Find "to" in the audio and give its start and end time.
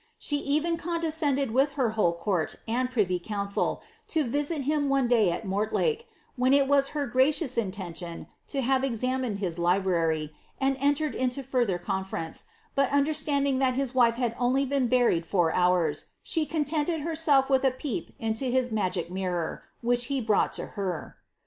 4.07-4.23, 8.47-8.61, 20.53-20.65